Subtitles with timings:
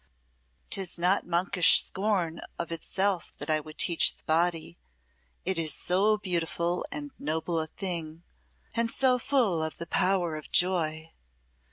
[0.71, 4.79] 'Tis not monkish scorn of itself that I would teach the body;
[5.45, 8.23] it is so beautiful and noble a thing,
[8.73, 11.11] and so full of the power of joy.